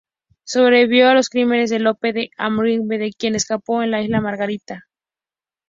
Sobrevivió 0.45 1.09
a 1.09 1.13
los 1.13 1.29
crímenes 1.29 1.69
de 1.69 1.77
Lope 1.77 2.11
de 2.11 2.31
Aguirre, 2.35 2.79
de 2.97 3.13
quien 3.13 3.35
escapó 3.35 3.83
en 3.83 3.93
Isla 3.93 4.19
Margarita. 4.19 4.87